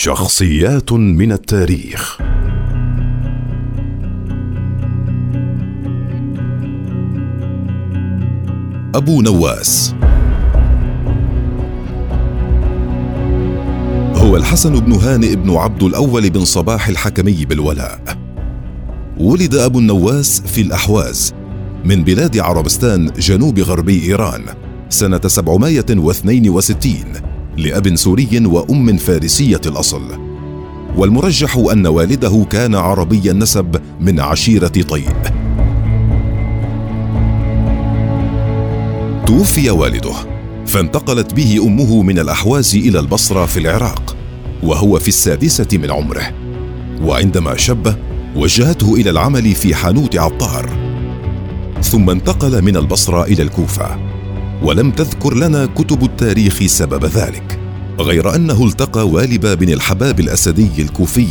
شخصيات 0.00 0.92
من 0.92 1.32
التاريخ. 1.32 2.18
أبو 8.94 9.22
نواس. 9.22 9.94
هو 14.14 14.36
الحسن 14.36 14.80
بن 14.80 14.92
هانئ 14.92 15.34
بن 15.34 15.56
عبد 15.56 15.82
الأول 15.82 16.30
بن 16.30 16.44
صباح 16.44 16.88
الحكمي 16.88 17.44
بالولاء. 17.44 18.00
ولد 19.20 19.54
أبو 19.54 19.78
النواس 19.78 20.40
في 20.40 20.60
الأحواز 20.60 21.34
من 21.84 22.04
بلاد 22.04 22.38
عربستان 22.38 23.10
جنوب 23.18 23.58
غربي 23.58 24.02
إيران 24.02 24.42
سنة 24.88 25.20
762 25.26 27.27
لأب 27.58 27.96
سوري 27.96 28.28
وأم 28.44 28.96
فارسية 28.96 29.60
الأصل. 29.66 30.02
والمرجح 30.96 31.56
أن 31.72 31.86
والده 31.86 32.46
كان 32.50 32.74
عربي 32.74 33.30
النسب 33.30 33.80
من 34.00 34.20
عشيرة 34.20 34.68
طيء. 34.68 35.08
توفي 39.26 39.70
والده 39.70 40.14
فانتقلت 40.66 41.34
به 41.34 41.62
أمه 41.66 42.02
من 42.02 42.18
الأحواز 42.18 42.76
إلى 42.76 43.00
البصرة 43.00 43.46
في 43.46 43.58
العراق 43.58 44.16
وهو 44.62 44.98
في 44.98 45.08
السادسة 45.08 45.78
من 45.78 45.90
عمره. 45.90 46.32
وعندما 47.02 47.56
شب 47.56 47.94
وجهته 48.36 48.94
إلى 48.94 49.10
العمل 49.10 49.54
في 49.54 49.74
حانوت 49.74 50.16
عطار. 50.16 50.70
ثم 51.82 52.10
انتقل 52.10 52.62
من 52.62 52.76
البصرة 52.76 53.24
إلى 53.24 53.42
الكوفة. 53.42 54.07
ولم 54.62 54.90
تذكر 54.90 55.34
لنا 55.34 55.66
كتب 55.66 56.04
التاريخ 56.04 56.62
سبب 56.66 57.04
ذلك 57.04 57.58
غير 58.00 58.34
أنه 58.34 58.66
التقى 58.66 59.08
والب 59.08 59.46
بن 59.46 59.72
الحباب 59.72 60.20
الأسدي 60.20 60.82
الكوفي 60.82 61.28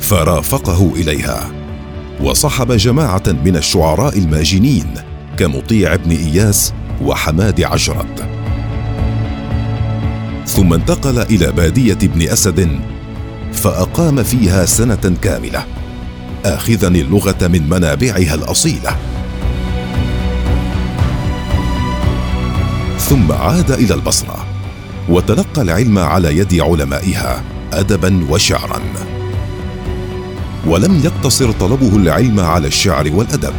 فرافقه 0.00 0.92
إليها 0.96 1.50
وصحب 2.20 2.72
جماعة 2.72 3.22
من 3.44 3.56
الشعراء 3.56 4.18
الماجنين 4.18 4.94
كمطيع 5.36 5.96
بن 5.96 6.10
إياس 6.10 6.72
وحماد 7.02 7.62
عجرد 7.62 8.20
ثم 10.46 10.72
انتقل 10.72 11.18
إلى 11.18 11.52
بادية 11.52 11.98
ابن 12.02 12.28
أسد 12.28 12.80
فأقام 13.52 14.22
فيها 14.22 14.64
سنة 14.64 15.14
كاملة 15.22 15.64
اخذا 16.44 16.88
اللغة 16.88 17.46
من 17.46 17.68
منابعها 17.68 18.34
الأصيلة. 18.34 18.96
ثم 23.10 23.32
عاد 23.32 23.70
إلى 23.70 23.94
البصرة 23.94 24.46
وتلقى 25.08 25.62
العلم 25.62 25.98
على 25.98 26.36
يد 26.36 26.60
علمائها 26.60 27.42
ادبا 27.72 28.26
وشعرا. 28.30 28.80
ولم 30.66 31.00
يقتصر 31.04 31.52
طلبه 31.52 31.96
العلم 31.96 32.40
على 32.40 32.66
الشعر 32.66 33.10
والأدب 33.14 33.54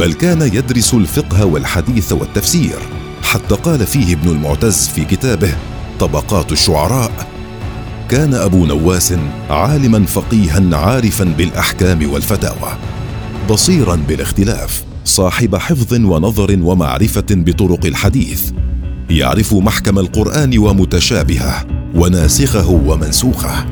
بل 0.00 0.12
كان 0.12 0.42
يدرس 0.42 0.94
الفقه 0.94 1.44
والحديث 1.44 2.12
والتفسير. 2.12 2.78
حتى 3.22 3.54
قال 3.54 3.86
فيه 3.86 4.14
ابن 4.14 4.30
المعتز 4.30 4.88
في 4.88 5.04
كتابه 5.04 5.54
طبقات 6.00 6.52
الشعراء 6.52 7.26
كان 8.08 8.34
أبو 8.34 8.66
نواس 8.66 9.14
عالما 9.50 10.06
فقيها 10.06 10.76
عارفا 10.76 11.24
بالأحكام 11.24 12.10
والفتاوى 12.10 12.72
بصيرا 13.50 13.96
بالاختلاف 14.08 14.84
صاحب 15.04 15.56
حفظ 15.56 15.94
ونظر 15.94 16.58
ومعرفة 16.62 17.26
بطرق 17.30 17.86
الحديث 17.86 18.50
يعرف 19.10 19.54
محكم 19.54 19.98
القرآن 19.98 20.58
ومتشابهه 20.58 21.66
وناسخه 21.94 22.70
ومنسوخه. 22.70 23.66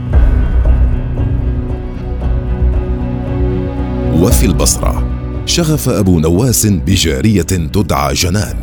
وفي 4.14 4.46
البصرة 4.46 5.10
شغف 5.46 5.88
أبو 5.88 6.20
نواس 6.20 6.66
بجارية 6.66 7.42
تدعى 7.42 8.14
جنان 8.14 8.56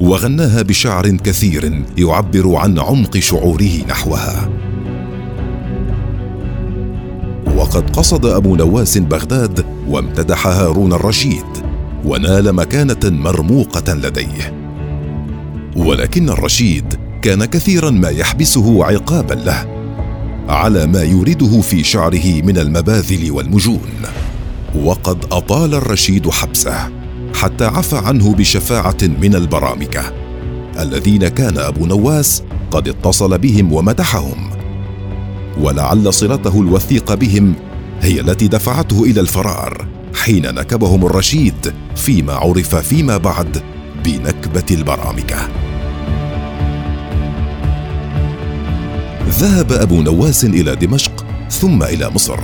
وغناها 0.00 0.62
بشعر 0.62 1.10
كثير 1.10 1.84
يعبر 1.98 2.56
عن 2.56 2.78
عمق 2.78 3.18
شعوره 3.18 3.84
نحوها. 3.88 4.48
وقد 7.56 7.90
قصد 7.90 8.26
أبو 8.26 8.56
نواس 8.56 8.98
بغداد 8.98 9.64
وامتدح 9.88 10.46
هارون 10.46 10.92
الرشيد 10.92 11.46
ونال 12.04 12.52
مكانة 12.52 13.00
مرموقة 13.04 13.94
لديه. 13.94 14.57
ولكن 15.76 16.28
الرشيد 16.28 16.94
كان 17.22 17.44
كثيرا 17.44 17.90
ما 17.90 18.08
يحبسه 18.08 18.84
عقابا 18.84 19.34
له 19.34 19.78
على 20.48 20.86
ما 20.86 21.02
يريده 21.02 21.60
في 21.60 21.84
شعره 21.84 22.42
من 22.42 22.58
المباذل 22.58 23.30
والمجون. 23.30 23.90
وقد 24.84 25.24
أطال 25.32 25.74
الرشيد 25.74 26.30
حبسه 26.30 26.90
حتى 27.34 27.64
عفى 27.64 27.96
عنه 27.96 28.34
بشفاعة 28.34 28.96
من 29.02 29.34
البرامكة 29.34 30.12
الذين 30.80 31.28
كان 31.28 31.58
أبو 31.58 31.86
نواس 31.86 32.42
قد 32.70 32.88
اتصل 32.88 33.38
بهم 33.38 33.72
ومدحهم. 33.72 34.50
ولعل 35.60 36.14
صلته 36.14 36.60
الوثيقة 36.60 37.14
بهم 37.14 37.54
هي 38.00 38.20
التي 38.20 38.48
دفعته 38.48 39.04
إلى 39.04 39.20
الفرار 39.20 39.86
حين 40.14 40.54
نكبهم 40.54 41.06
الرشيد 41.06 41.74
فيما 41.96 42.32
عرف 42.32 42.76
فيما 42.76 43.16
بعد 43.16 43.62
بنكبه 44.48 44.74
البرامكة. 44.74 45.36
ذهب 49.28 49.72
أبو 49.72 50.02
نواس 50.02 50.44
إلى 50.44 50.76
دمشق 50.76 51.26
ثم 51.50 51.82
إلى 51.82 52.10
مصر 52.10 52.40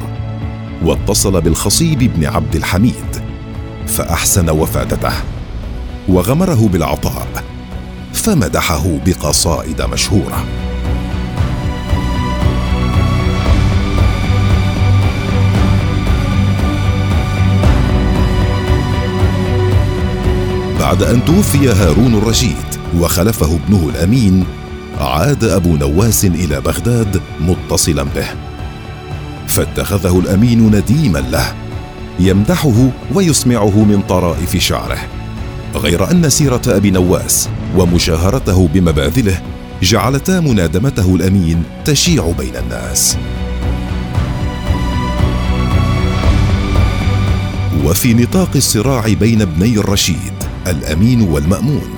واتصل 0.85 1.41
بالخصيب 1.41 1.99
بن 1.99 2.25
عبد 2.25 2.57
الحميد 2.57 3.23
فأحسن 3.87 4.51
وفادته 4.51 5.13
وغمره 6.09 6.69
بالعطاء 6.69 7.45
فمدحه 8.13 8.99
بقصائد 9.07 9.83
مشهورة. 9.83 10.45
بعد 20.95 21.03
أن 21.03 21.25
توفي 21.25 21.69
هارون 21.69 22.15
الرشيد 22.15 22.57
وخلفه 22.99 23.57
ابنه 23.57 23.91
الأمين 23.95 24.45
عاد 25.01 25.45
أبو 25.45 25.77
نواس 25.77 26.25
إلى 26.25 26.61
بغداد 26.61 27.21
متصلا 27.41 28.03
به. 28.03 28.27
فاتخذه 29.49 30.19
الأمين 30.19 30.77
نديما 30.77 31.19
له 31.19 31.53
يمدحه 32.21 32.89
ويسمعه 33.15 33.85
من 33.85 34.03
طرائف 34.09 34.57
شعره. 34.57 34.99
غير 35.75 36.11
أن 36.11 36.31
سيرة 36.31 36.63
أبي 36.67 36.91
نواس 36.91 37.49
ومشاهرته 37.77 38.69
بمباذله 38.75 39.41
جعلتا 39.83 40.41
منادمته 40.41 41.15
الأمين 41.15 41.63
تشيع 41.85 42.33
بين 42.39 42.57
الناس. 42.57 43.17
وفي 47.85 48.15
نطاق 48.15 48.51
الصراع 48.57 49.13
بين 49.21 49.43
ابني 49.43 49.79
الرشيد 49.79 50.34
الأمين 50.67 51.23
والمأمون. 51.23 51.91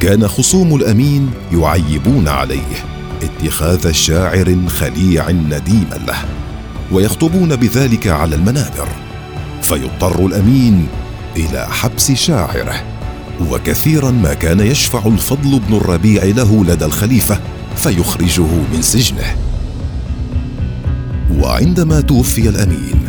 كان 0.00 0.28
خصوم 0.28 0.76
الأمين 0.76 1.30
يعيبون 1.52 2.28
عليه 2.28 2.84
اتخاذ 3.22 3.92
شاعر 3.92 4.56
خليع 4.68 5.30
نديما 5.30 6.00
له 6.06 6.18
ويخطبون 6.92 7.56
بذلك 7.56 8.06
على 8.06 8.34
المنابر. 8.34 8.88
فيضطر 9.62 10.26
الأمين 10.26 10.86
إلى 11.36 11.66
حبس 11.70 12.12
شاعره 12.12 12.82
وكثيرا 13.50 14.10
ما 14.10 14.34
كان 14.34 14.60
يشفع 14.60 15.06
الفضل 15.06 15.60
بن 15.68 15.76
الربيع 15.76 16.24
له 16.24 16.64
لدى 16.64 16.84
الخليفة 16.84 17.38
فيخرجه 17.76 18.46
من 18.74 18.82
سجنه. 18.82 19.36
وعندما 21.38 22.00
توفي 22.00 22.48
الأمين 22.48 23.00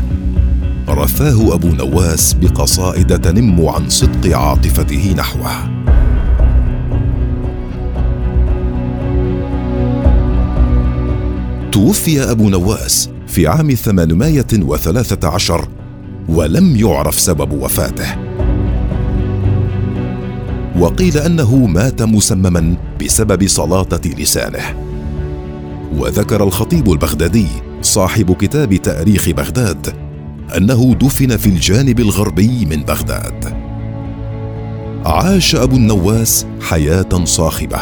رثاه 0.93 1.53
أبو 1.53 1.67
نواس 1.67 2.33
بقصائد 2.33 3.19
تنم 3.19 3.65
عن 3.67 3.89
صدق 3.89 4.37
عاطفته 4.37 5.15
نحوه. 5.17 5.51
توفي 11.71 12.31
أبو 12.31 12.49
نواس 12.49 13.09
في 13.27 13.47
عام 13.47 13.71
813 13.75 15.67
ولم 16.29 16.75
يعرف 16.75 17.19
سبب 17.19 17.51
وفاته. 17.51 18.15
وقيل 20.79 21.17
أنه 21.17 21.55
مات 21.55 22.01
مسمما 22.01 22.75
بسبب 23.03 23.47
سلاطة 23.47 24.09
لسانه. 24.09 24.63
وذكر 25.97 26.43
الخطيب 26.43 26.91
البغدادي 26.91 27.47
صاحب 27.81 28.35
كتاب 28.35 28.75
تأريخ 28.75 29.29
بغداد 29.29 30.12
أنه 30.57 30.95
دفن 31.01 31.37
في 31.37 31.45
الجانب 31.45 31.99
الغربي 31.99 32.65
من 32.65 32.83
بغداد. 32.83 33.63
عاش 35.05 35.55
أبو 35.55 35.75
النواس 35.75 36.45
حياة 36.61 37.23
صاخبة. 37.23 37.79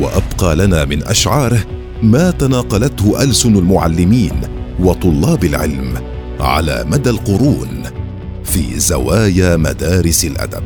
وأبقى 0.00 0.56
لنا 0.56 0.84
من 0.84 1.02
أشعاره 1.02 1.60
ما 2.02 2.30
تناقلته 2.30 3.22
ألسن 3.22 3.56
المعلمين 3.56 4.40
وطلاب 4.80 5.44
العلم 5.44 5.94
على 6.40 6.84
مدى 6.88 7.10
القرون 7.10 7.82
في 8.44 8.78
زوايا 8.78 9.56
مدارس 9.56 10.24
الأدب. 10.24 10.64